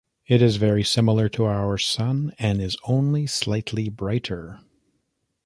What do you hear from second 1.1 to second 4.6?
to our Sun and is only slightly brighter.